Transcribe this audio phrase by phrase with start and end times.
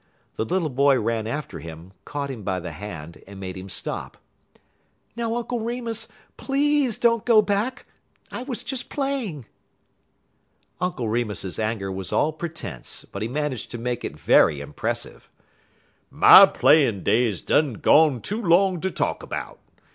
[0.35, 4.17] The little boy ran after him, caught him by the hand, and made him stop.
[5.15, 7.85] "Now, Uncle Remus, please don't go back.
[8.31, 9.45] I was just playing."
[10.79, 15.29] Uncle Remus's anger was all pretence, but he managed to make it very impressive.
[16.09, 19.59] "My playin' days done gone too long ter talk 'bout.